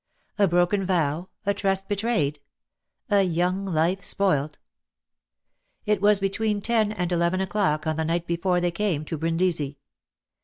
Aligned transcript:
A 0.39 0.47
broken 0.47 0.83
vow, 0.83 1.29
a 1.45 1.53
trust 1.53 1.87
betrayed, 1.87 2.39
a 3.11 3.21
young 3.21 3.67
life 3.67 4.03
spoilt. 4.03 4.57
It 5.85 6.01
was 6.01 6.19
between 6.19 6.59
ten 6.59 6.91
and 6.91 7.11
eleven 7.11 7.39
o'clock, 7.39 7.85
on 7.85 7.97
the 7.97 8.05
night 8.05 8.25
before 8.25 8.59
they 8.59 8.71
came 8.71 9.05
to 9.05 9.15
Brindisi. 9.19 9.77